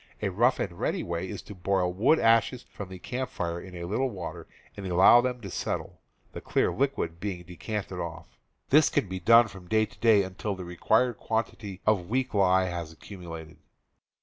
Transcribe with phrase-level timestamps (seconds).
[0.23, 3.29] A rough and ready way is to boil wood ashes from the,;, Tjr ]r' camp
[3.29, 6.01] fire in a little water and allow them ^^* to settle,
[6.33, 8.35] the clear liquid being decanted off;
[8.71, 12.65] this can be done from day to day until the required quantity of weak lye
[12.65, 13.57] has accumulated.